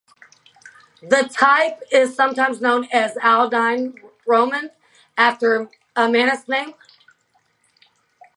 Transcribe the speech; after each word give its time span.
The 1.03 1.29
type 1.31 1.83
is 1.91 2.15
sometimes 2.15 2.59
known 2.59 2.85
as 2.91 3.13
the 3.13 3.19
"Aldine 3.21 3.99
roman" 4.25 4.71
after 5.15 5.69
Manutius' 5.95 6.47
name. 6.47 6.73